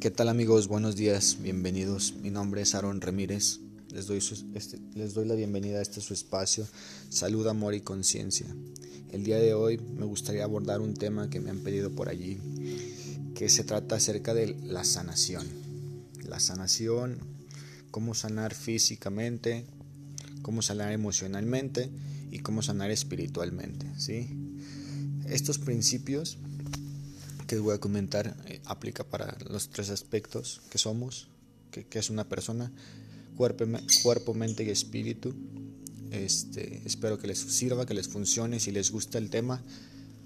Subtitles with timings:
[0.00, 0.66] ¿Qué tal amigos?
[0.66, 2.14] Buenos días, bienvenidos.
[2.22, 3.60] Mi nombre es Aaron Ramírez.
[3.92, 4.16] Les doy,
[4.54, 6.66] este, les doy la bienvenida a este su espacio,
[7.10, 8.46] Salud, Amor y Conciencia.
[9.12, 12.38] El día de hoy me gustaría abordar un tema que me han pedido por allí,
[13.34, 15.46] que se trata acerca de la sanación.
[16.26, 17.18] La sanación,
[17.90, 19.66] cómo sanar físicamente,
[20.40, 21.90] cómo sanar emocionalmente
[22.30, 23.86] y cómo sanar espiritualmente.
[23.98, 24.30] ¿sí?
[25.26, 26.38] Estos principios
[27.50, 31.26] que voy a comentar eh, aplica para los tres aspectos que somos,
[31.72, 32.70] que, es una persona,
[33.36, 33.64] cuerpo,
[34.04, 35.34] cuerpo, mente y espíritu.
[36.12, 38.60] Este, espero que les sirva, que les funcione.
[38.60, 39.64] Si les gusta el tema,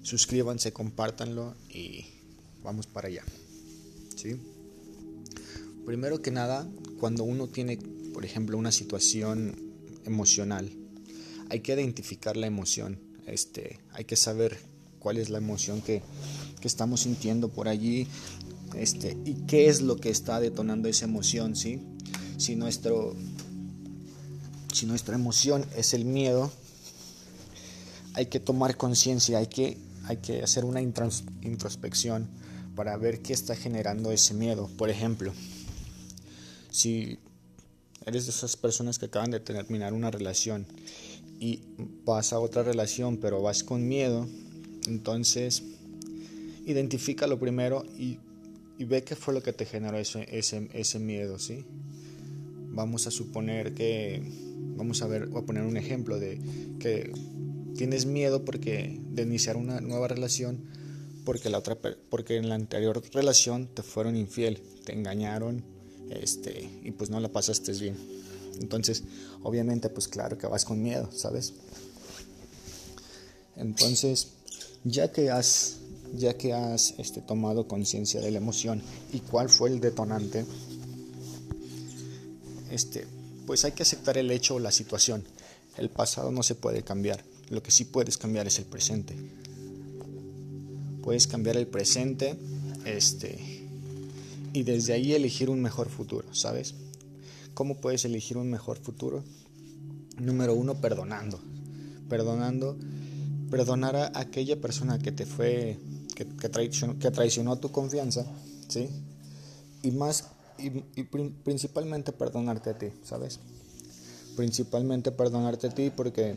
[0.02, 2.04] suscríbanse, compártanlo y
[2.62, 3.24] vamos para allá.
[4.14, 4.36] ¿sí?
[5.86, 6.68] Primero que nada,
[7.00, 7.78] cuando uno tiene,
[8.12, 9.56] por ejemplo, una situación
[10.04, 10.70] emocional,
[11.48, 12.98] hay que identificar la emoción.
[13.26, 14.58] Este, hay que saber
[14.98, 16.02] cuál es la emoción que,
[16.64, 18.06] que estamos sintiendo por allí
[18.74, 21.82] este, y qué es lo que está detonando esa emoción, ¿sí?
[22.38, 23.14] Si, nuestro,
[24.72, 26.50] si nuestra emoción es el miedo,
[28.14, 32.30] hay que tomar conciencia, hay que, hay que hacer una introspección
[32.74, 34.70] para ver qué está generando ese miedo.
[34.78, 35.34] Por ejemplo,
[36.70, 37.18] si
[38.06, 40.66] eres de esas personas que acaban de terminar una relación
[41.38, 41.60] y
[42.06, 44.26] vas a otra relación pero vas con miedo,
[44.86, 45.62] entonces
[46.66, 48.18] identifica lo primero y,
[48.78, 51.64] ve qué fue lo que te generó ese, miedo, ¿sí?
[52.70, 54.22] Vamos a suponer que,
[54.76, 56.40] vamos a ver, a poner un ejemplo de
[56.80, 57.12] que
[57.76, 60.62] tienes miedo porque de iniciar una nueva relación
[61.24, 61.78] porque la otra
[62.10, 65.64] porque en la anterior relación te fueron infiel, te engañaron,
[66.10, 67.96] este, y pues no la pasaste bien.
[68.60, 69.02] Entonces,
[69.42, 71.54] obviamente, pues claro que vas con miedo, ¿sabes?
[73.56, 74.28] Entonces,
[74.84, 75.78] ya que has
[76.16, 80.44] ya que has este, tomado conciencia de la emoción y cuál fue el detonante,
[82.70, 83.06] este,
[83.46, 85.24] pues hay que aceptar el hecho o la situación.
[85.76, 89.14] El pasado no se puede cambiar, lo que sí puedes cambiar es el presente.
[91.02, 92.36] Puedes cambiar el presente
[92.84, 93.68] este,
[94.52, 96.74] y desde ahí elegir un mejor futuro, ¿sabes?
[97.54, 99.22] ¿Cómo puedes elegir un mejor futuro?
[100.18, 101.40] Número uno, perdonando.
[102.08, 102.76] Perdonando,
[103.50, 105.78] perdonar a aquella persona que te fue
[106.14, 106.24] que,
[107.10, 108.26] traicionó, tu confianza,
[108.68, 108.88] ¿sí?
[109.82, 110.70] Y más, y,
[111.44, 113.40] principalmente perdonarte a ti, ¿sabes?
[114.36, 116.36] Principalmente perdonarte a ti porque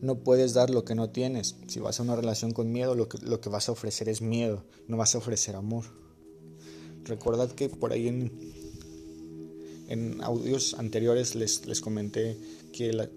[0.00, 1.56] no puedes dar lo que no tienes.
[1.68, 4.20] Si vas a una relación con miedo, lo que, lo que vas a ofrecer es
[4.20, 5.84] miedo, no vas a ofrecer amor.
[7.04, 8.32] Recordad que por ahí en,
[9.88, 12.38] en audios anteriores les, les comenté
[12.72, 13.08] que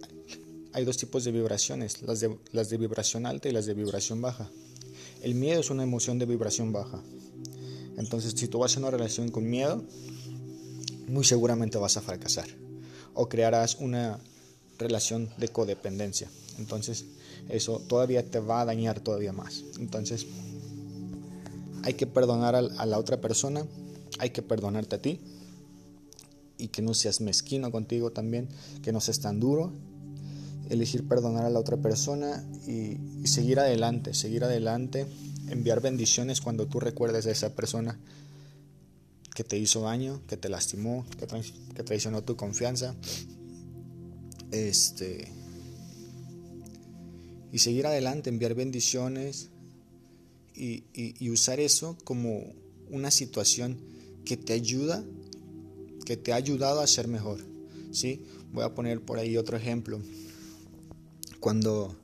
[0.74, 4.22] hay dos tipos de vibraciones, las de, las de vibración alta y las de vibración
[4.22, 4.50] baja.
[5.22, 7.02] El miedo es una emoción de vibración baja.
[7.98, 9.84] Entonces, si tú vas a una relación con miedo,
[11.08, 12.48] muy seguramente vas a fracasar
[13.14, 14.20] o crearás una
[14.78, 16.30] relación de codependencia.
[16.60, 17.06] Entonces,
[17.50, 19.64] eso todavía te va a dañar todavía más.
[19.80, 20.28] Entonces,
[21.84, 23.66] hay que perdonar a la otra persona,
[24.20, 25.20] hay que perdonarte a ti
[26.58, 28.50] y que no seas mezquino contigo también,
[28.84, 29.72] que no seas tan duro
[30.70, 35.06] elegir perdonar a la otra persona y, seguir adelante, seguir adelante,
[35.50, 38.00] enviar bendiciones cuando tú recuerdes a esa persona
[39.36, 42.96] que te hizo daño, que te lastimó, que, traicionó tu confianza.
[44.52, 45.32] Este
[47.52, 49.50] y seguir adelante, enviar bendiciones
[50.54, 52.44] y, y, usar eso como
[52.90, 53.78] una situación
[54.26, 55.04] que te ayuda,
[56.06, 57.40] que te ha ayudado a ser mejor.
[57.92, 58.22] ¿sí?
[58.52, 60.02] Voy a poner por ahí otro ejemplo
[61.40, 61.96] cuando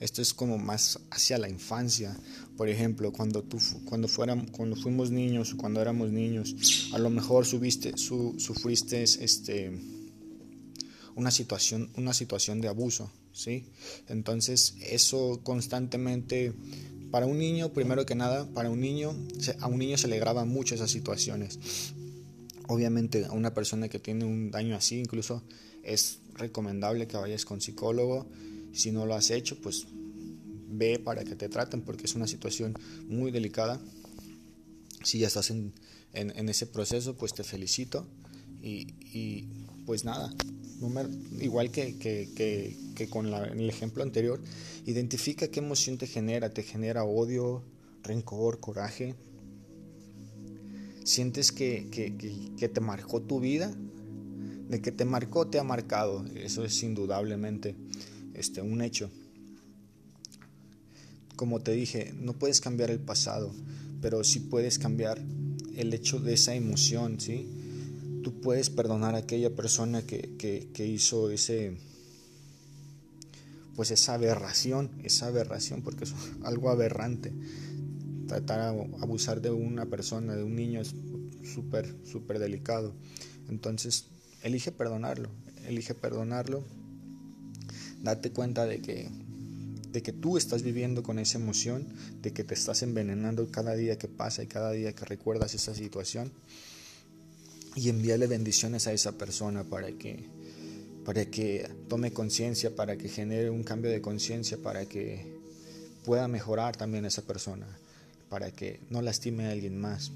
[0.00, 2.16] esto es como más hacia la infancia.
[2.56, 4.08] Por ejemplo, cuando, tú, cuando,
[4.52, 9.72] cuando fuimos niños, cuando éramos niños, a lo mejor subiste, su, sufriste este,
[11.14, 13.10] una, situación, una situación de abuso.
[13.32, 13.66] ¿sí?
[14.08, 16.52] Entonces, eso constantemente,
[17.10, 19.16] para un niño, primero que nada, para un niño,
[19.60, 21.58] a un niño se le graban mucho esas situaciones.
[22.66, 25.42] Obviamente, a una persona que tiene un daño así, incluso
[25.82, 28.26] es recomendable que vayas con psicólogo
[28.74, 29.86] si no lo has hecho, pues
[30.68, 32.74] ve para que te traten porque es una situación
[33.08, 33.80] muy delicada.
[35.02, 35.72] Si ya estás en,
[36.12, 38.06] ese proceso, pues te felicito
[38.62, 39.46] y,
[39.86, 40.32] pues nada,
[41.40, 44.40] igual que, con el ejemplo anterior,
[44.86, 47.62] identifica qué emoción te genera, te genera odio,
[48.02, 49.14] rencor, coraje.
[51.04, 51.86] ¿Sientes que,
[52.56, 53.74] que te marcó tu vida?
[54.68, 57.76] De que te marcó, te ha marcado, eso es indudablemente
[58.34, 59.10] este, un hecho.
[61.36, 63.52] Como te dije, no puedes cambiar el pasado,
[64.00, 65.20] pero sí puedes cambiar
[65.76, 67.48] el hecho de esa emoción, ¿sí?
[68.22, 70.36] Tú puedes perdonar a aquella persona que,
[70.72, 71.76] que hizo ese,
[73.74, 77.32] pues esa aberración, esa aberración, porque es algo aberrante.
[78.28, 80.94] Tratar de abusar de una persona, de un niño es
[81.42, 82.94] súper, súper delicado.
[83.48, 84.06] Entonces,
[84.42, 85.28] elige perdonarlo,
[85.66, 86.64] elige perdonarlo.
[88.04, 89.08] Date cuenta de que,
[89.90, 91.86] de que tú estás viviendo con esa emoción,
[92.22, 95.74] de que te estás envenenando cada día que pasa y cada día que recuerdas esa
[95.74, 96.30] situación.
[97.74, 100.28] Y envíale bendiciones a esa persona para que
[101.04, 105.38] para que tome conciencia, para que genere un cambio de conciencia, para que
[106.04, 107.66] pueda mejorar también esa persona,
[108.30, 110.12] para que no lastime a alguien más.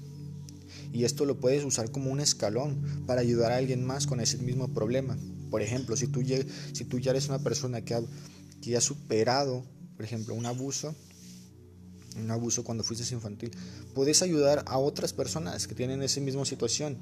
[0.91, 4.37] Y esto lo puedes usar como un escalón para ayudar a alguien más con ese
[4.39, 5.17] mismo problema.
[5.49, 8.01] Por ejemplo, si tú, ya eres una persona que ha,
[8.61, 9.65] que ha superado,
[9.95, 10.95] por ejemplo, un abuso,
[12.15, 13.51] un abuso cuando fuiste infantil,
[13.93, 16.97] puedes ayudar a otras personas que tienen esa misma situación,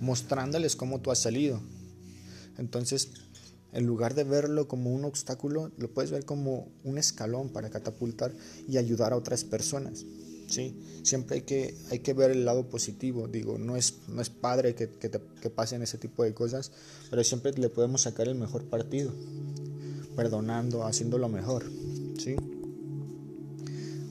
[0.00, 1.60] mostrándoles cómo tú has salido,
[2.58, 3.10] entonces,
[3.72, 8.34] en lugar de verlo como un obstáculo, lo puedes ver como un escalón para catapultar
[8.68, 10.04] y ayudar a otras personas.
[11.02, 13.28] Siempre hay que, hay que ver el lado positivo.
[13.28, 16.72] Digo, no es, no es padre que, que, que pasen ese tipo de cosas,
[17.10, 19.12] pero siempre le podemos sacar el mejor partido,
[20.16, 21.70] perdonando, haciendo lo mejor.
[22.18, 22.36] ¿sí?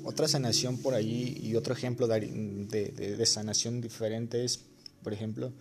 [0.04, 4.60] Otra sanación por allí y otro ejemplo de, de, sanación diferente es,
[5.04, 5.54] por ejemplo,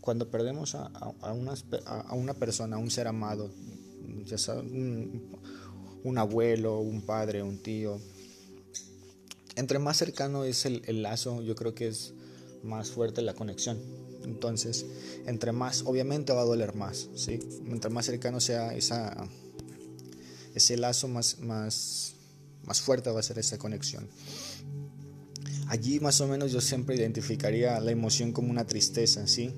[0.00, 1.54] cuando perdemos a, a, una,
[1.84, 3.50] a, una, persona, a un ser amado,
[4.24, 8.00] ya sea un, abuelo, un padre, un tío,
[9.60, 12.14] entre más cercano es el, lazo, yo creo que es
[12.62, 13.78] más fuerte la conexión.
[14.24, 14.86] Entonces,
[15.26, 17.38] entre más, obviamente va a doler más, ¿sí?
[17.62, 19.28] Mientras más cercano sea esa,
[20.54, 22.14] ese lazo, más, más,
[22.64, 24.08] más fuerte va a ser esa conexión.
[25.68, 29.54] Allí más o menos yo siempre identificaría la emoción como una tristeza, ¿sí?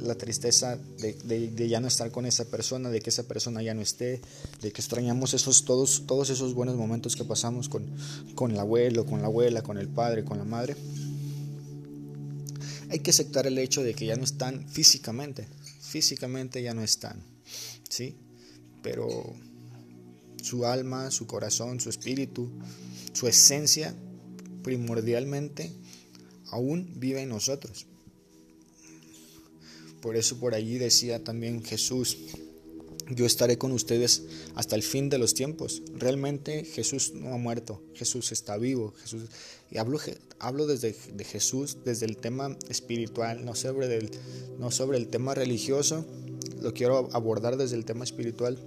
[0.00, 3.80] La tristeza de, ya no estar con esa persona, de que esa persona ya no
[3.80, 4.20] esté,
[4.60, 7.86] de que extrañamos esos, todos, todos esos buenos momentos que pasamos con,
[8.34, 10.76] con el abuelo, con la abuela, con el padre, con la madre.
[12.90, 15.46] Hay que aceptar el hecho de que ya no están físicamente,
[15.80, 17.22] físicamente ya no están,
[17.88, 18.16] ¿sí?
[18.82, 19.34] Pero
[20.42, 22.50] su alma, su corazón, su espíritu,
[23.12, 23.94] su esencia,
[24.62, 25.72] primordialmente,
[26.50, 27.86] aún vive en nosotros.
[30.08, 32.16] Por eso por allí decía también Jesús,
[33.10, 34.22] yo estaré con ustedes
[34.54, 35.82] hasta el fin de los tiempos.
[35.92, 38.94] Realmente Jesús no ha muerto, Jesús está vivo.
[39.02, 39.24] Jesús,
[39.70, 40.00] y hablo,
[40.38, 44.10] hablo desde de Jesús, desde el tema espiritual, no sobre, del,
[44.58, 46.06] no sobre el tema religioso,
[46.58, 48.58] lo quiero abordar desde el tema espiritual,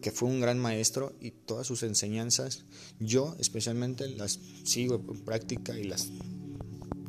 [0.00, 2.66] que fue un gran maestro y todas sus enseñanzas,
[3.00, 6.06] yo especialmente las sigo en práctica y las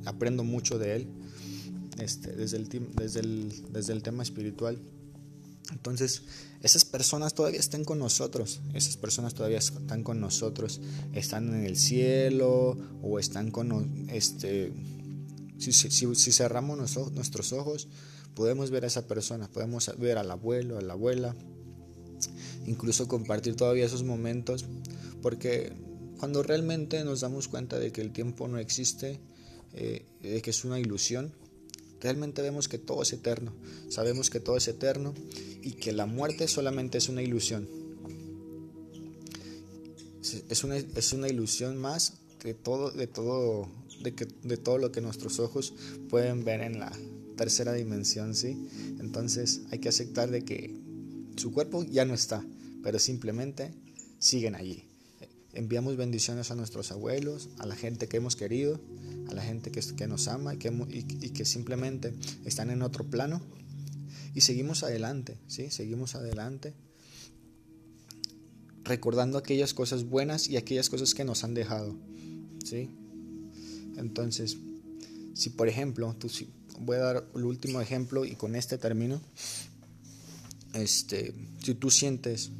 [0.05, 1.18] aprendo mucho de él
[2.01, 4.79] este, desde, el, tema espiritual.
[5.71, 6.23] Entonces,
[6.61, 10.81] esas personas todavía están con nosotros, esas personas todavía están con nosotros,
[11.13, 14.73] están en el cielo o están con, este,
[15.59, 16.77] si, si, cerramos
[17.11, 17.87] nuestros ojos,
[18.33, 21.35] podemos ver a esa persona, podemos ver al abuelo, a la abuela,
[22.65, 24.65] incluso compartir todavía esos momentos,
[25.21, 25.73] porque
[26.19, 29.19] cuando realmente nos damos cuenta de que el tiempo no existe,
[29.73, 31.31] eh, de que es una ilusión,
[32.01, 33.53] Realmente vemos que todo es eterno,
[33.89, 35.13] sabemos que todo es eterno
[35.61, 37.67] y que la muerte solamente es una ilusión.
[40.49, 43.67] Es una, es una ilusión más de todo, de, todo,
[44.01, 45.73] de, que, de todo lo que nuestros ojos
[46.09, 46.91] pueden ver en la
[47.35, 48.67] tercera dimensión, ¿sí?
[48.99, 50.75] Entonces hay que aceptar de que
[51.37, 52.45] su cuerpo ya no está,
[52.83, 53.73] pero simplemente
[54.19, 54.85] siguen allí.
[55.53, 58.79] Enviamos bendiciones a nuestros abuelos, a la gente que hemos querido,
[59.29, 62.13] a la gente que, nos ama y que, simplemente
[62.45, 63.41] están en otro plano.
[64.33, 65.69] Y seguimos adelante, ¿sí?
[65.69, 66.73] Seguimos adelante
[68.83, 71.95] recordando aquellas cosas buenas y aquellas cosas que nos han dejado,
[72.63, 72.89] ¿sí?
[73.97, 74.57] Entonces,
[75.33, 76.29] si por ejemplo, tú,
[76.79, 79.21] voy a dar el último ejemplo y con este termino,
[80.73, 81.33] este,
[81.63, 82.51] si tú sientes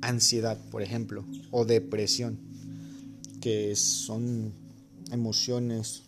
[0.00, 2.38] ansiedad, por ejemplo, o depresión,
[3.40, 4.52] que son
[5.10, 6.02] emociones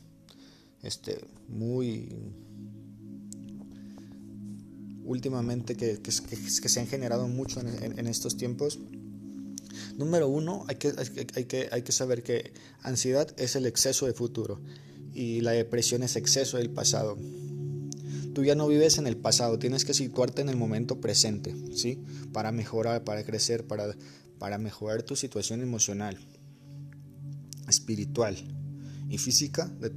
[0.82, 2.08] este, muy
[5.04, 8.78] últimamente que, que, se han generado mucho en, estos tiempos.
[9.96, 10.92] Número uno, hay que,
[11.34, 12.52] hay, que, hay que saber que
[12.82, 14.60] ansiedad es el exceso de futuro
[15.12, 17.18] y la depresión es exceso del pasado.
[18.32, 21.98] Tú ya no vives en el pasado, tienes que situarte en el momento presente, ¿sí?
[22.32, 23.96] Para mejorar, para crecer, para,
[24.38, 26.16] para mejorar tu situación emocional,
[27.68, 28.36] espiritual
[29.10, 29.90] y física, de,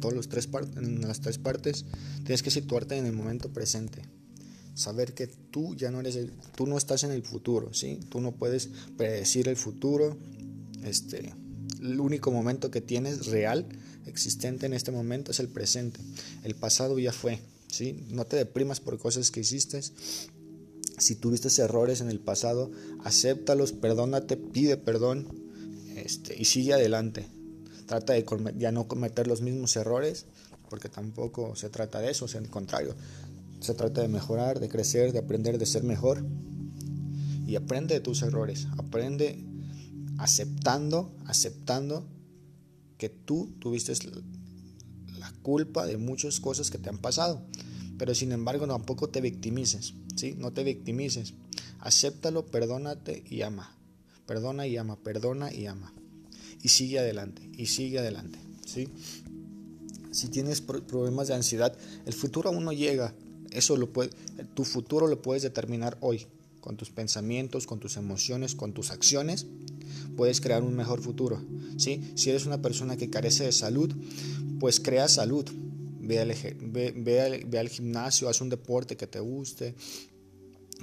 [0.00, 1.84] todos los tres en las tres partes,
[2.24, 4.02] tienes que situarte en el momento presente.
[4.74, 7.98] Saber que tú ya no eres el, tú no estás en el futuro, ¿sí?
[8.08, 10.16] Tú no puedes predecir el futuro.
[10.84, 11.34] Este,
[11.80, 13.66] el único momento que tienes real,
[14.06, 16.00] existente en este momento es el presente.
[16.44, 18.04] El pasado ya fue, ¿sí?
[18.08, 19.80] No te deprimas por cosas que hiciste.
[20.98, 22.70] Si tuviste errores en el pasado,
[23.02, 25.26] acéptalos, perdónate, pide perdón
[25.96, 27.26] este, y sigue adelante.
[27.90, 28.24] Trata de
[28.56, 30.26] ya no cometer los mismos errores,
[30.68, 32.94] porque tampoco se trata de eso, o al contrario,
[33.58, 36.24] se trata de mejorar, de crecer, de aprender, de ser mejor.
[37.48, 39.44] Y aprende de tus errores, aprende
[40.18, 42.06] aceptando, aceptando
[42.96, 43.92] que tú tuviste
[45.18, 47.42] la culpa de muchas cosas que te han pasado.
[47.98, 50.36] Pero sin embargo, tampoco te victimices, ¿sí?
[50.38, 51.34] No te victimices.
[51.80, 53.76] Acéptalo, perdónate y ama.
[54.26, 55.92] Perdona y ama, perdona y ama.
[56.62, 58.88] Y sigue adelante, y sigue adelante, ¿sí?
[60.10, 63.14] Si tienes problemas de ansiedad, el futuro aún no llega.
[63.50, 64.10] Eso lo puede,
[64.54, 66.26] tu futuro lo puedes determinar hoy,
[66.60, 69.46] con tus pensamientos, con tus emociones, con tus acciones
[70.20, 71.40] puedes crear un mejor futuro.
[71.78, 72.12] ¿sí?
[72.14, 73.90] Si eres una persona que carece de salud,
[74.58, 75.46] pues crea salud.
[76.00, 79.74] Ve al, ve, al, gimnasio, haz un deporte que te guste,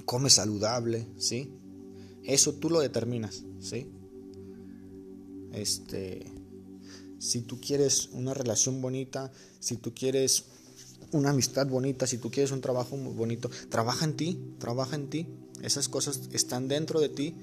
[0.06, 1.52] come saludable, ¿sí?
[2.24, 3.86] Eso tú lo determinas, ¿sí?
[5.52, 6.26] Este,
[7.18, 10.44] si tú quieres una relación bonita, si tú quieres
[11.12, 15.08] una amistad bonita, si tú quieres un trabajo muy bonito, trabaja en ti, trabaja en
[15.08, 15.26] ti.
[15.62, 17.34] Esas cosas están dentro de ti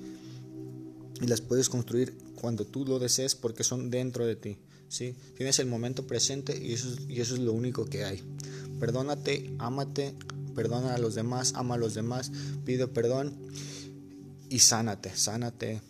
[1.21, 4.57] y las puedes construir cuando tú lo desees porque son dentro de ti.
[4.87, 5.15] ¿sí?
[5.35, 8.21] Tienes el momento presente y eso, y eso es lo único que hay.
[8.79, 10.13] Perdónate, ámate,
[10.55, 12.31] perdona a los demás, ama a los demás,
[12.65, 13.35] pide perdón
[14.49, 15.81] y sánate, sánate,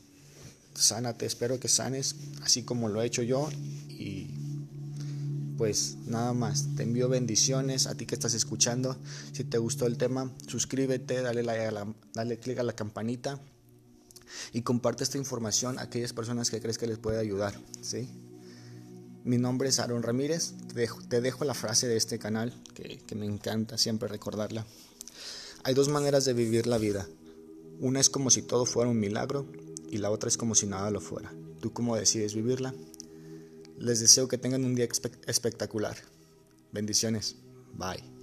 [0.75, 1.25] sánate.
[1.25, 3.49] Espero que sanes así como lo he hecho yo
[3.89, 4.31] y
[5.57, 8.97] pues nada más, te envío bendiciones a ti que estás escuchando.
[9.31, 11.43] Si te gustó el tema, suscríbete, dale,
[12.13, 13.39] dale click a la campanita
[14.51, 17.53] y comparte esta información a aquellas personas que crees que les puede ayudar.
[17.81, 18.09] ¿sí?
[19.23, 20.53] Mi nombre es Aaron Ramírez,
[21.09, 24.65] te dejo, la frase de este canal que, que me encanta siempre recordarla.
[25.63, 27.07] Hay dos maneras de vivir la vida.
[27.79, 29.47] Una es como si todo fuera un milagro
[29.89, 31.33] y la otra es como si nada lo fuera.
[31.61, 32.73] ¿Tú cómo decides vivirla?
[33.77, 34.87] Les deseo que tengan un día
[35.27, 35.97] espectacular.
[36.71, 37.35] Bendiciones.
[37.73, 38.14] Bye.